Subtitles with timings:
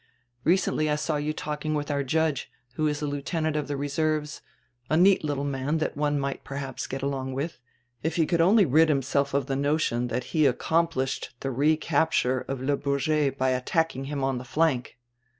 [0.43, 4.41] Recently I saw you talking with our judge, who is a lieutenant of die reserves,
[4.89, 7.59] a neat littie man tiiat one might perhaps get along with,
[8.01, 12.63] if he could only rid himself of die notion tiiat he accomplished die recapture of
[12.63, 14.97] Le Bourget by attacking him on die flank.